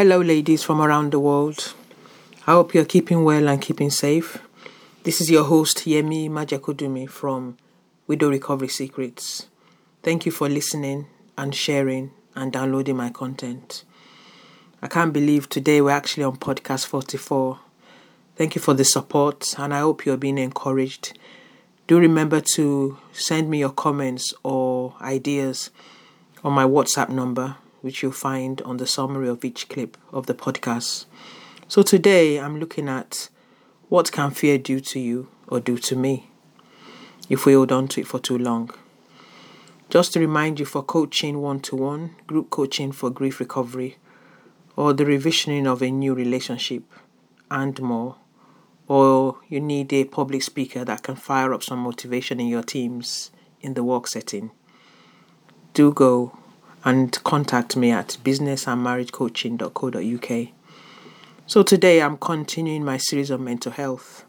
Hello, 0.00 0.22
ladies 0.22 0.62
from 0.62 0.80
around 0.80 1.12
the 1.12 1.20
world. 1.20 1.74
I 2.46 2.52
hope 2.52 2.72
you're 2.72 2.86
keeping 2.86 3.22
well 3.22 3.46
and 3.46 3.60
keeping 3.60 3.90
safe. 3.90 4.38
This 5.02 5.20
is 5.20 5.30
your 5.30 5.44
host, 5.44 5.80
Yemi 5.80 6.30
Majekodunmi 6.30 7.06
from 7.06 7.58
Widow 8.06 8.30
Recovery 8.30 8.68
Secrets. 8.68 9.48
Thank 10.02 10.24
you 10.24 10.32
for 10.32 10.48
listening 10.48 11.04
and 11.36 11.54
sharing 11.54 12.12
and 12.34 12.50
downloading 12.50 12.96
my 12.96 13.10
content. 13.10 13.84
I 14.80 14.86
can't 14.86 15.12
believe 15.12 15.50
today 15.50 15.82
we're 15.82 15.90
actually 15.90 16.24
on 16.24 16.38
podcast 16.38 16.86
44. 16.86 17.58
Thank 18.36 18.54
you 18.54 18.62
for 18.62 18.72
the 18.72 18.86
support, 18.86 19.54
and 19.58 19.74
I 19.74 19.80
hope 19.80 20.06
you're 20.06 20.16
being 20.16 20.38
encouraged. 20.38 21.18
Do 21.88 21.98
remember 21.98 22.40
to 22.54 22.96
send 23.12 23.50
me 23.50 23.58
your 23.58 23.68
comments 23.68 24.32
or 24.44 24.94
ideas 25.02 25.68
on 26.42 26.54
my 26.54 26.64
WhatsApp 26.64 27.10
number 27.10 27.56
which 27.80 28.02
you'll 28.02 28.12
find 28.12 28.60
on 28.62 28.76
the 28.76 28.86
summary 28.86 29.28
of 29.28 29.44
each 29.44 29.68
clip 29.68 29.96
of 30.12 30.26
the 30.26 30.34
podcast. 30.34 31.06
So 31.68 31.82
today 31.82 32.38
I'm 32.38 32.58
looking 32.58 32.88
at 32.88 33.28
what 33.88 34.12
can 34.12 34.30
fear 34.30 34.58
do 34.58 34.80
to 34.80 35.00
you 35.00 35.28
or 35.48 35.60
do 35.60 35.78
to 35.78 35.96
me 35.96 36.30
if 37.28 37.46
we 37.46 37.54
hold 37.54 37.72
on 37.72 37.88
to 37.88 38.00
it 38.00 38.06
for 38.06 38.18
too 38.18 38.38
long. 38.38 38.70
Just 39.88 40.12
to 40.12 40.20
remind 40.20 40.60
you 40.60 40.66
for 40.66 40.82
coaching 40.82 41.40
one 41.40 41.60
to 41.60 41.76
one, 41.76 42.14
group 42.26 42.50
coaching 42.50 42.92
for 42.92 43.10
grief 43.10 43.40
recovery, 43.40 43.96
or 44.76 44.92
the 44.92 45.04
revisioning 45.04 45.66
of 45.66 45.82
a 45.82 45.90
new 45.90 46.14
relationship, 46.14 46.84
and 47.50 47.80
more, 47.80 48.16
or 48.86 49.38
you 49.48 49.60
need 49.60 49.92
a 49.92 50.04
public 50.04 50.42
speaker 50.42 50.84
that 50.84 51.02
can 51.02 51.16
fire 51.16 51.52
up 51.52 51.62
some 51.62 51.80
motivation 51.80 52.38
in 52.40 52.46
your 52.46 52.62
teams 52.62 53.30
in 53.60 53.74
the 53.74 53.84
work 53.84 54.06
setting, 54.06 54.50
do 55.74 55.92
go 55.92 56.36
and 56.84 57.22
contact 57.24 57.76
me 57.76 57.90
at 57.90 58.16
businessandmarriagecoaching.co.uk. 58.24 60.48
So 61.46 61.62
today 61.62 62.00
I'm 62.00 62.16
continuing 62.16 62.82
my 62.84 62.96
series 62.96 63.30
on 63.30 63.44
mental 63.44 63.72
health. 63.72 64.24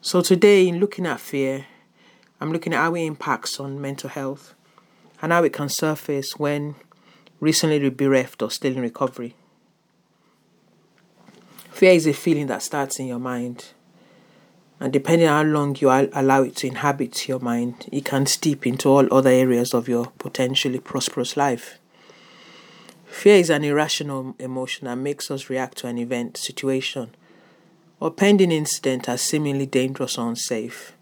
So 0.00 0.20
today 0.20 0.68
in 0.68 0.78
looking 0.78 1.06
at 1.06 1.20
fear, 1.20 1.66
I'm 2.40 2.52
looking 2.52 2.72
at 2.72 2.78
how 2.78 2.94
it 2.94 3.00
impacts 3.00 3.58
on 3.58 3.80
mental 3.80 4.10
health 4.10 4.54
and 5.20 5.32
how 5.32 5.42
it 5.42 5.52
can 5.52 5.68
surface 5.68 6.34
when 6.36 6.76
recently 7.40 7.90
bereft 7.90 8.42
or 8.42 8.50
still 8.50 8.76
in 8.76 8.82
recovery. 8.82 9.34
Fear 11.70 11.92
is 11.92 12.06
a 12.06 12.12
feeling 12.12 12.46
that 12.48 12.62
starts 12.62 12.98
in 12.98 13.06
your 13.06 13.18
mind. 13.18 13.72
And 14.80 14.92
depending 14.92 15.26
on 15.28 15.46
how 15.46 15.52
long 15.52 15.76
you 15.80 15.90
allow 15.90 16.42
it 16.42 16.56
to 16.56 16.68
inhabit 16.68 17.28
your 17.28 17.40
mind, 17.40 17.86
it 17.90 18.04
can 18.04 18.26
steep 18.26 18.66
into 18.66 18.88
all 18.88 19.12
other 19.12 19.30
areas 19.30 19.74
of 19.74 19.88
your 19.88 20.06
potentially 20.18 20.78
prosperous 20.78 21.36
life. 21.36 21.78
Fear 23.06 23.36
is 23.36 23.50
an 23.50 23.64
irrational 23.64 24.36
emotion 24.38 24.86
that 24.86 24.96
makes 24.96 25.30
us 25.30 25.50
react 25.50 25.78
to 25.78 25.88
an 25.88 25.98
event, 25.98 26.36
situation, 26.36 27.10
or 27.98 28.12
pending 28.12 28.52
incident 28.52 29.08
as 29.08 29.22
seemingly 29.22 29.66
dangerous 29.66 30.16
or 30.16 30.28
unsafe. 30.28 30.92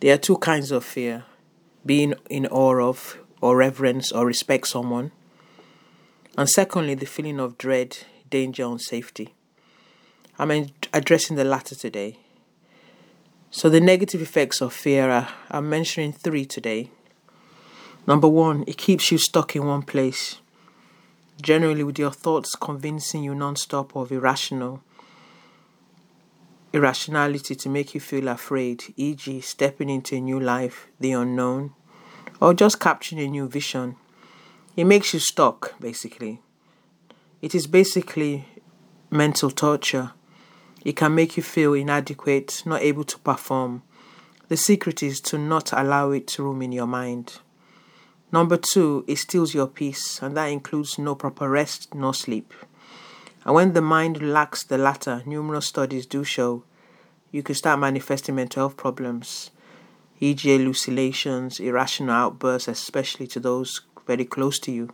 There 0.00 0.12
are 0.14 0.18
two 0.18 0.38
kinds 0.38 0.72
of 0.72 0.84
fear 0.84 1.24
being 1.84 2.14
in 2.28 2.46
awe 2.48 2.82
of, 2.82 3.18
or 3.40 3.56
reverence, 3.56 4.10
or 4.10 4.26
respect 4.26 4.66
someone, 4.66 5.12
and 6.36 6.50
secondly, 6.50 6.94
the 6.94 7.06
feeling 7.06 7.38
of 7.38 7.56
dread, 7.56 7.98
danger, 8.28 8.64
and 8.64 8.80
safety. 8.80 9.34
I'm 10.38 10.70
addressing 10.92 11.36
the 11.36 11.44
latter 11.44 11.74
today. 11.74 12.18
So, 13.50 13.68
the 13.68 13.80
negative 13.80 14.20
effects 14.20 14.60
of 14.60 14.72
fear 14.72 15.08
are, 15.10 15.28
I'm 15.50 15.70
mentioning 15.70 16.12
three 16.12 16.44
today. 16.44 16.90
Number 18.06 18.28
one, 18.28 18.64
it 18.66 18.76
keeps 18.76 19.10
you 19.10 19.18
stuck 19.18 19.56
in 19.56 19.66
one 19.66 19.82
place, 19.82 20.40
generally 21.40 21.82
with 21.82 21.98
your 21.98 22.10
thoughts 22.10 22.54
convincing 22.54 23.22
you 23.22 23.34
non-stop 23.34 23.96
of 23.96 24.12
irrational 24.12 24.82
irrationality 26.76 27.54
to 27.54 27.68
make 27.70 27.94
you 27.94 28.00
feel 28.00 28.28
afraid, 28.28 28.84
e.g., 28.96 29.40
stepping 29.40 29.88
into 29.88 30.16
a 30.16 30.20
new 30.20 30.38
life, 30.38 30.86
the 31.00 31.12
unknown, 31.12 31.72
or 32.38 32.52
just 32.52 32.78
capturing 32.78 33.22
a 33.22 33.28
new 33.28 33.48
vision. 33.48 33.96
It 34.76 34.84
makes 34.84 35.14
you 35.14 35.20
stuck, 35.20 35.78
basically. 35.80 36.42
It 37.40 37.54
is 37.54 37.66
basically 37.66 38.46
mental 39.10 39.50
torture 39.50 40.12
it 40.86 40.94
can 40.94 41.16
make 41.16 41.36
you 41.36 41.42
feel 41.42 41.74
inadequate, 41.74 42.62
not 42.64 42.80
able 42.80 43.02
to 43.02 43.18
perform. 43.18 43.82
The 44.46 44.56
secret 44.56 45.02
is 45.02 45.20
to 45.22 45.36
not 45.36 45.72
allow 45.72 46.12
it 46.12 46.28
to 46.28 46.44
roam 46.44 46.62
in 46.62 46.70
your 46.70 46.86
mind. 46.86 47.40
Number 48.30 48.56
two, 48.56 49.04
it 49.08 49.16
steals 49.16 49.52
your 49.52 49.66
peace, 49.66 50.22
and 50.22 50.36
that 50.36 50.46
includes 50.46 50.96
no 50.96 51.16
proper 51.16 51.50
rest 51.50 51.92
nor 51.92 52.14
sleep. 52.14 52.54
And 53.44 53.56
when 53.56 53.72
the 53.72 53.82
mind 53.82 54.22
lacks 54.22 54.62
the 54.62 54.78
latter, 54.78 55.24
numerous 55.26 55.66
studies 55.66 56.06
do 56.06 56.22
show 56.22 56.62
you 57.32 57.42
can 57.42 57.56
start 57.56 57.80
manifesting 57.80 58.36
mental 58.36 58.60
health 58.60 58.76
problems, 58.76 59.50
e.g., 60.20 60.48
hallucinations, 60.48 61.58
irrational 61.58 62.14
outbursts, 62.14 62.68
especially 62.68 63.26
to 63.26 63.40
those 63.40 63.80
very 64.06 64.24
close 64.24 64.60
to 64.60 64.70
you. 64.70 64.90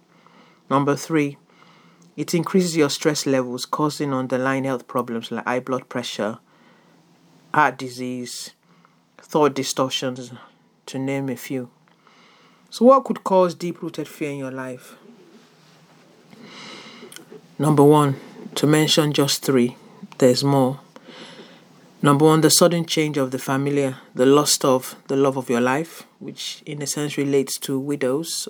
Number 0.71 0.97
three, 0.97 1.37
it 2.17 2.35
increases 2.35 2.77
your 2.77 2.91
stress 2.91 3.27
levels, 3.27 3.65
causing 3.65 4.13
underlying 4.13 4.65
health 4.65 4.87
problems 4.87 5.31
like 5.31 5.45
high 5.45 5.61
blood 5.61 5.89
pressure, 5.89 6.39
heart 7.55 7.79
disease, 7.79 8.53
thought 9.19 9.55
distortions, 9.55 10.33
to 10.87 10.99
name 10.99 11.29
a 11.29 11.37
few. 11.37 11.71
So, 12.71 12.87
what 12.87 13.05
could 13.05 13.25
cause 13.25 13.55
deep 13.55 13.83
rooted 13.83 14.09
fear 14.09 14.31
in 14.31 14.39
your 14.39 14.51
life? 14.51 14.97
Number 17.59 17.85
one, 17.85 18.17
to 18.57 18.67
mention 18.67 19.13
just 19.13 19.45
three, 19.45 19.77
there's 20.19 20.43
more. 20.43 20.81
Number 22.05 22.25
one, 22.25 22.41
the 22.41 22.51
sudden 22.51 22.85
change 22.85 23.17
of 23.17 23.31
the 23.31 23.39
familiar, 23.39 23.99
the 24.15 24.27
loss 24.27 24.59
of 24.65 24.97
the 25.07 25.17
love 25.17 25.37
of 25.37 25.49
your 25.49 25.61
life, 25.61 26.03
which 26.19 26.63
in 26.67 26.83
a 26.83 26.87
sense 26.87 27.17
relates 27.17 27.59
to 27.61 27.79
widows, 27.79 28.49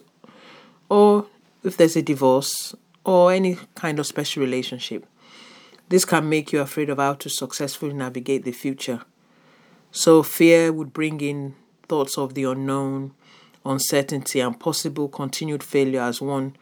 or 0.89 1.27
if 1.63 1.77
there's 1.77 1.97
a 1.97 2.03
divorce, 2.03 2.75
or 3.05 3.33
any 3.33 3.59
kind 3.75 3.99
of 3.99 4.07
special 4.07 4.43
relationship. 4.43 5.07
This 5.89 6.05
can 6.05 6.29
make 6.29 6.53
you 6.53 6.61
afraid 6.61 6.89
of 6.89 6.99
how 6.99 7.15
to 7.15 7.29
successfully 7.29 7.93
navigate 7.93 8.45
the 8.45 8.53
future. 8.53 9.03
So, 9.91 10.23
fear 10.23 10.73
would 10.73 10.93
bring 10.93 11.21
in 11.21 11.55
thoughts 11.87 12.17
of 12.17 12.35
the 12.35 12.45
unknown, 12.45 13.13
uncertainty, 13.67 14.41
and 14.41 14.59
possible 14.59 15.09
continued 15.09 15.63
failure 15.63 16.01
as 16.01 16.21
one 16.21 16.57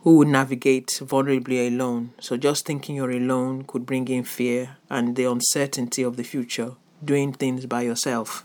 who 0.00 0.16
would 0.16 0.28
navigate 0.28 0.88
vulnerably 1.02 1.68
alone. 1.68 2.12
So, 2.18 2.36
just 2.36 2.66
thinking 2.66 2.96
you're 2.96 3.10
alone 3.10 3.64
could 3.64 3.86
bring 3.86 4.08
in 4.08 4.24
fear 4.24 4.76
and 4.90 5.14
the 5.14 5.24
uncertainty 5.24 6.02
of 6.02 6.16
the 6.16 6.24
future, 6.24 6.72
doing 7.04 7.32
things 7.32 7.66
by 7.66 7.82
yourself, 7.82 8.44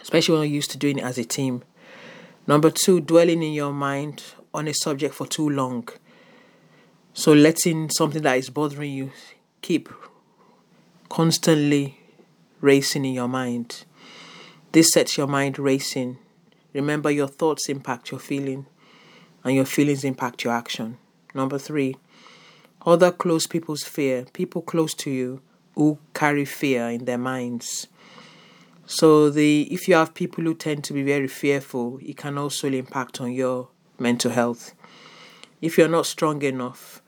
especially 0.00 0.38
when 0.38 0.48
you're 0.48 0.54
used 0.54 0.70
to 0.70 0.78
doing 0.78 0.98
it 0.98 1.04
as 1.04 1.18
a 1.18 1.24
team. 1.24 1.62
Number 2.46 2.70
two, 2.70 3.00
dwelling 3.00 3.42
in 3.42 3.52
your 3.52 3.72
mind 3.72 4.22
on 4.54 4.68
a 4.68 4.72
subject 4.72 5.14
for 5.14 5.26
too 5.26 5.50
long. 5.50 5.88
So 7.12 7.32
letting 7.32 7.90
something 7.90 8.22
that 8.22 8.38
is 8.38 8.48
bothering 8.48 8.92
you 8.92 9.12
keep 9.60 9.88
constantly 11.08 11.98
racing 12.60 13.04
in 13.04 13.12
your 13.12 13.28
mind. 13.28 13.84
This 14.72 14.90
sets 14.92 15.18
your 15.18 15.26
mind 15.26 15.58
racing. 15.58 16.18
Remember, 16.72 17.10
your 17.10 17.28
thoughts 17.28 17.68
impact 17.68 18.10
your 18.10 18.18
feeling, 18.20 18.66
and 19.44 19.54
your 19.54 19.64
feelings 19.64 20.02
impact 20.02 20.44
your 20.44 20.52
action. 20.52 20.98
Number 21.34 21.58
three, 21.58 21.96
other 22.84 23.12
close 23.12 23.46
people's 23.46 23.84
fear. 23.84 24.24
People 24.32 24.62
close 24.62 24.94
to 24.94 25.10
you 25.10 25.40
who 25.74 25.98
carry 26.14 26.44
fear 26.44 26.88
in 26.88 27.04
their 27.04 27.18
minds. 27.18 27.88
So 28.86 29.30
the 29.30 29.62
if 29.72 29.88
you 29.88 29.94
have 29.94 30.14
people 30.14 30.44
who 30.44 30.54
tend 30.54 30.84
to 30.84 30.92
be 30.92 31.02
very 31.02 31.28
fearful, 31.28 31.98
it 32.02 32.16
can 32.16 32.36
also 32.36 32.68
impact 32.68 33.20
on 33.20 33.32
your 33.32 33.68
mental 33.98 34.30
health. 34.30 34.74
If 35.60 35.78
you're 35.78 35.88
not 35.88 36.06
strong 36.06 36.42
enough 36.42 37.02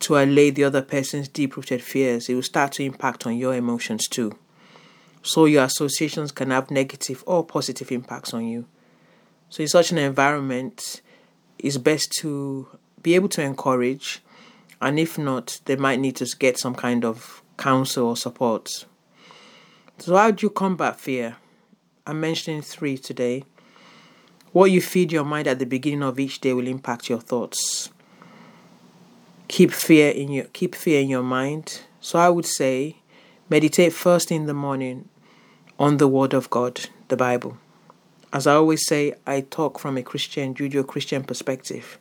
to 0.00 0.16
allay 0.16 0.50
the 0.50 0.64
other 0.64 0.82
person's 0.82 1.28
deep 1.28 1.56
rooted 1.56 1.82
fears, 1.82 2.28
it 2.28 2.34
will 2.34 2.42
start 2.42 2.72
to 2.72 2.84
impact 2.84 3.26
on 3.26 3.36
your 3.36 3.54
emotions 3.54 4.08
too. 4.08 4.36
So 5.22 5.46
your 5.46 5.64
associations 5.64 6.32
can 6.32 6.50
have 6.50 6.70
negative 6.70 7.24
or 7.26 7.44
positive 7.44 7.90
impacts 7.90 8.34
on 8.34 8.46
you. 8.46 8.66
So 9.48 9.62
in 9.62 9.68
such 9.68 9.92
an 9.92 9.98
environment, 9.98 11.00
it's 11.58 11.78
best 11.78 12.12
to 12.18 12.68
be 13.02 13.14
able 13.14 13.28
to 13.30 13.42
encourage, 13.42 14.22
and 14.82 14.98
if 14.98 15.16
not, 15.16 15.60
they 15.64 15.76
might 15.76 16.00
need 16.00 16.16
to 16.16 16.36
get 16.38 16.58
some 16.58 16.74
kind 16.74 17.04
of 17.04 17.42
counsel 17.56 18.08
or 18.08 18.16
support. 18.16 18.84
So 19.98 20.16
how 20.16 20.30
do 20.32 20.44
you 20.44 20.50
combat 20.50 20.98
fear? 20.98 21.36
I'm 22.06 22.20
mentioning 22.20 22.60
three 22.60 22.98
today. 22.98 23.44
What 24.54 24.70
you 24.70 24.80
feed 24.80 25.10
your 25.10 25.24
mind 25.24 25.48
at 25.48 25.58
the 25.58 25.66
beginning 25.66 26.04
of 26.04 26.20
each 26.20 26.40
day 26.40 26.52
will 26.52 26.68
impact 26.68 27.08
your 27.08 27.18
thoughts. 27.18 27.90
Keep 29.48 29.72
fear 29.72 30.12
in 30.12 30.30
your 30.30 30.44
keep 30.44 30.76
fear 30.76 31.00
in 31.00 31.08
your 31.08 31.24
mind. 31.24 31.80
So 32.00 32.20
I 32.20 32.28
would 32.28 32.46
say 32.46 32.98
meditate 33.50 33.92
first 33.92 34.30
in 34.30 34.46
the 34.46 34.54
morning 34.54 35.08
on 35.76 35.96
the 35.96 36.06
word 36.06 36.34
of 36.34 36.50
God, 36.50 36.88
the 37.08 37.16
Bible. 37.16 37.58
As 38.32 38.46
I 38.46 38.54
always 38.54 38.86
say, 38.86 39.14
I 39.26 39.40
talk 39.40 39.80
from 39.80 39.96
a 39.96 40.04
Christian, 40.04 40.54
Judeo 40.54 40.86
Christian 40.86 41.24
perspective. 41.24 41.98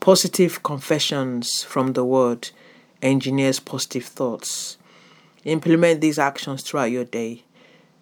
Positive 0.00 0.62
confessions 0.62 1.62
from 1.62 1.92
the 1.92 2.06
word 2.06 2.48
engineers 3.02 3.60
positive 3.60 4.06
thoughts. 4.06 4.78
Implement 5.44 6.00
these 6.00 6.18
actions 6.18 6.62
throughout 6.62 6.90
your 6.90 7.04
day. 7.04 7.42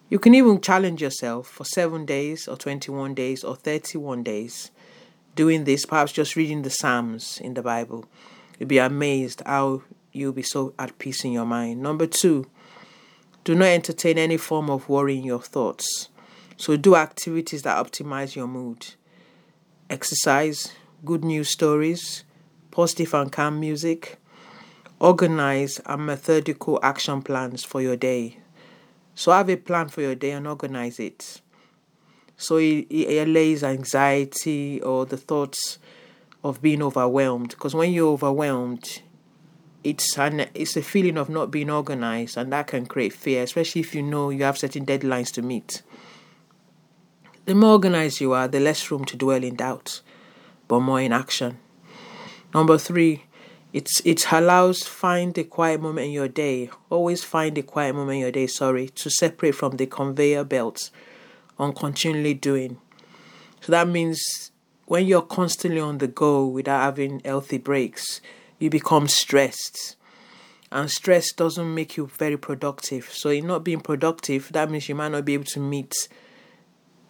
You 0.09 0.17
can 0.17 0.33
even 0.33 0.59
challenge 0.59 1.03
yourself 1.03 1.47
for 1.47 1.65
seven 1.65 2.03
days, 2.03 2.47
or 2.47 2.57
21 2.57 3.13
days, 3.13 3.43
or 3.43 3.55
31 3.55 4.23
days. 4.23 4.71
Doing 5.35 5.65
this, 5.65 5.85
perhaps 5.85 6.11
just 6.11 6.35
reading 6.35 6.63
the 6.63 6.71
Psalms 6.71 7.39
in 7.39 7.53
the 7.53 7.61
Bible. 7.61 8.05
You'll 8.57 8.69
be 8.69 8.79
amazed 8.79 9.43
how 9.45 9.83
you'll 10.11 10.33
be 10.33 10.41
so 10.41 10.73
at 10.79 10.97
peace 10.97 11.23
in 11.23 11.31
your 11.31 11.45
mind. 11.45 11.81
Number 11.81 12.07
two, 12.07 12.47
do 13.43 13.53
not 13.53 13.65
entertain 13.67 14.17
any 14.17 14.37
form 14.37 14.71
of 14.71 14.89
worry 14.89 15.17
in 15.17 15.23
your 15.23 15.41
thoughts. 15.41 16.09
So 16.57 16.75
do 16.75 16.95
activities 16.95 17.61
that 17.61 17.77
optimize 17.77 18.35
your 18.35 18.47
mood. 18.47 18.87
Exercise, 19.91 20.71
good 21.05 21.23
news 21.23 21.49
stories, 21.49 22.23
positive 22.71 23.13
and 23.13 23.31
calm 23.31 23.59
music. 23.59 24.17
Organize 24.99 25.79
and 25.85 26.05
methodical 26.05 26.79
action 26.83 27.21
plans 27.21 27.63
for 27.63 27.81
your 27.81 27.95
day. 27.95 28.39
So 29.19 29.33
have 29.33 29.49
a 29.49 29.57
plan 29.57 29.89
for 29.89 29.99
your 29.99 30.15
day 30.15 30.31
and 30.31 30.47
organize 30.47 30.97
it. 30.97 31.41
So 32.37 32.55
it, 32.55 32.87
it 32.89 33.27
allays 33.27 33.65
anxiety 33.65 34.81
or 34.81 35.05
the 35.05 35.17
thoughts 35.17 35.77
of 36.41 36.61
being 36.61 36.81
overwhelmed. 36.81 37.49
Because 37.49 37.75
when 37.75 37.91
you're 37.91 38.13
overwhelmed, 38.13 39.01
it's 39.83 40.17
an 40.17 40.47
it's 40.53 40.77
a 40.77 40.81
feeling 40.81 41.17
of 41.17 41.27
not 41.27 41.51
being 41.51 41.69
organized 41.69 42.37
and 42.37 42.53
that 42.53 42.67
can 42.67 42.85
create 42.85 43.13
fear 43.13 43.43
especially 43.43 43.79
if 43.79 43.95
you 43.95 44.01
know 44.01 44.29
you 44.29 44.43
have 44.43 44.57
certain 44.57 44.85
deadlines 44.85 45.31
to 45.31 45.41
meet 45.41 45.83
the 47.45 47.55
more 47.55 47.71
organized 47.71 48.19
you 48.19 48.33
are 48.33 48.49
the 48.49 48.59
less 48.59 48.91
room 48.91 49.05
to 49.05 49.15
dwell 49.15 49.41
in 49.41 49.55
doubt 49.55 50.01
but 50.67 50.81
more 50.81 50.99
in 50.99 51.13
action 51.13 51.57
number 52.53 52.77
three 52.77 53.23
it's 53.71 54.01
it 54.03 54.31
allows 54.31 54.83
find 54.83 55.37
a 55.37 55.43
quiet 55.43 55.79
moment 55.81 56.07
in 56.07 56.11
your 56.11 56.27
day 56.27 56.69
always 56.89 57.23
find 57.23 57.57
a 57.57 57.63
quiet 57.63 57.93
moment 57.93 58.15
in 58.15 58.21
your 58.21 58.31
day 58.31 58.47
sorry 58.47 58.89
to 58.89 59.09
separate 59.09 59.53
from 59.53 59.77
the 59.77 59.85
conveyor 59.85 60.43
belt 60.43 60.89
on 61.57 61.73
continually 61.73 62.33
doing 62.33 62.77
so 63.61 63.71
that 63.71 63.87
means 63.87 64.51
when 64.85 65.05
you're 65.05 65.21
constantly 65.21 65.79
on 65.79 65.99
the 65.99 66.07
go 66.07 66.47
without 66.47 66.81
having 66.81 67.21
healthy 67.23 67.57
breaks 67.57 68.21
you 68.59 68.69
become 68.69 69.07
stressed. 69.07 69.95
And 70.71 70.91
stress 70.91 71.31
doesn't 71.31 71.73
make 71.73 71.97
you 71.97 72.05
very 72.05 72.37
productive. 72.37 73.09
So, 73.11 73.29
in 73.29 73.47
not 73.47 73.63
being 73.63 73.79
productive, 73.79 74.51
that 74.51 74.69
means 74.69 74.87
you 74.87 74.93
might 74.93 75.11
not 75.11 75.25
be 75.25 75.33
able 75.33 75.45
to 75.45 75.59
meet 75.59 76.07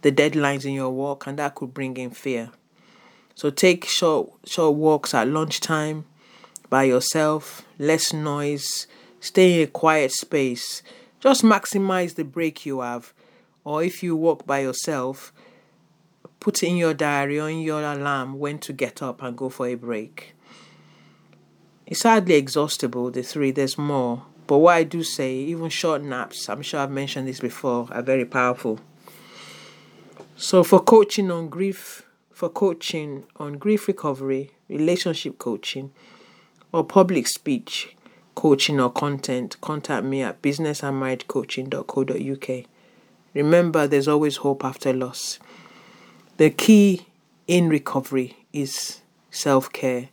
the 0.02 0.14
deadlines 0.14 0.64
in 0.64 0.74
your 0.74 0.92
work, 0.92 1.28
and 1.28 1.38
that 1.40 1.56
could 1.56 1.74
bring 1.74 1.98
in 1.98 2.12
fear. 2.12 2.52
So, 3.36 3.50
take 3.50 3.84
short, 3.84 4.32
short 4.46 4.76
walks 4.76 5.14
at 5.14 5.28
lunchtime 5.28 6.06
by 6.70 6.84
yourself, 6.84 7.66
less 7.78 8.14
noise, 8.14 8.88
stay 9.20 9.62
in 9.62 9.68
a 9.68 9.72
quiet 9.72 10.12
space. 10.12 10.84
Just 11.20 11.44
maximize 11.44 12.16
the 12.16 12.24
break 12.24 12.66
you 12.66 12.82
have. 12.82 13.14
Or 13.64 13.84
if 13.84 14.02
you 14.04 14.16
walk 14.16 14.46
by 14.46 14.60
yourself, 14.60 15.34
put 16.40 16.64
in 16.64 16.78
your 16.78 16.94
diary 16.94 17.40
or 17.40 17.50
in 17.50 17.60
your 17.60 17.82
alarm 17.82 18.40
when 18.40 18.60
to 18.60 18.74
get 18.74 19.02
up 19.02 19.22
and 19.22 19.38
go 19.38 19.50
for 19.50 19.68
a 19.68 19.76
break. 19.76 20.36
It's 21.86 22.04
hardly 22.04 22.36
exhaustible, 22.36 23.12
the 23.12 23.24
three, 23.24 23.52
there's 23.52 23.78
more. 23.78 24.26
But 24.46 24.60
what 24.60 24.76
I 24.76 24.84
do 24.84 25.04
say, 25.04 25.36
even 25.36 25.70
short 25.70 26.04
naps, 26.04 26.48
I'm 26.50 26.62
sure 26.62 26.80
I've 26.80 26.92
mentioned 26.92 27.28
this 27.28 27.40
before, 27.40 27.88
are 27.92 28.02
very 28.02 28.26
powerful. 28.26 28.80
So, 30.36 30.64
for 30.64 30.80
coaching 30.80 31.30
on 31.32 31.50
grief, 31.50 32.06
for 32.32 32.50
coaching 32.50 33.26
on 33.36 33.58
grief 33.58 33.88
recovery, 33.88 34.52
relationship 34.70 35.38
coaching, 35.38 35.92
or 36.72 36.84
public 36.84 37.28
speech 37.28 37.96
coaching 38.36 38.80
or 38.80 38.92
content, 38.92 39.60
contact 39.62 40.06
me 40.06 40.22
at 40.22 40.42
businessandmarriagecoaching.co.uk. 40.42 42.66
Remember, 43.34 43.88
there's 43.88 44.08
always 44.08 44.38
hope 44.38 44.64
after 44.64 44.94
loss. 44.94 45.40
The 46.38 46.50
key 46.50 47.06
in 47.48 47.68
recovery 47.70 48.38
is 48.54 49.02
self 49.30 49.74
care 49.74 50.08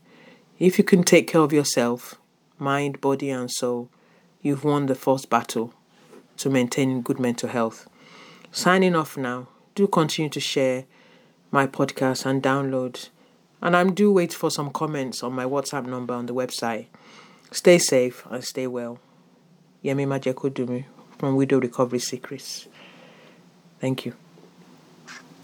if 0.59 0.79
you 0.79 0.85
can 0.85 1.05
take 1.05 1.29
care 1.29 1.43
of 1.43 1.53
yourself, 1.53 2.15
mind, 2.59 3.03
body, 3.03 3.29
and 3.29 3.51
soul, 3.51 3.91
you've 4.41 4.65
won 4.65 4.87
the 4.87 4.95
first 4.95 5.29
battle 5.29 5.75
to 6.39 6.49
maintain 6.49 7.03
good 7.03 7.21
mental 7.21 7.51
health. 7.51 7.87
Signing 8.53 8.95
off 8.95 9.19
now. 9.19 9.49
Do 9.75 9.87
continue 9.87 10.31
to 10.31 10.41
share 10.41 10.87
my 11.51 11.67
podcast 11.67 12.25
and 12.25 12.43
download. 12.43 13.11
And 13.63 13.77
I'm 13.77 13.95
do 13.95 14.13
wait 14.13 14.33
for 14.33 14.51
some 14.51 14.71
comments 14.71 15.23
on 15.23 15.33
my 15.33 15.45
WhatsApp 15.45 15.87
number 15.87 16.15
on 16.15 16.27
the 16.27 16.35
website. 16.35 16.87
Stay 17.51 17.79
safe 17.79 18.25
and 18.31 18.45
stay 18.45 18.67
well. 18.67 18.99
Yemi 19.85 20.07
Majekodunmi 20.07 20.85
from 21.19 21.37
Widow 21.37 21.61
Recovery 21.61 21.99
Secrets. 21.99 22.69
Thank 23.81 24.05
you. 24.05 24.15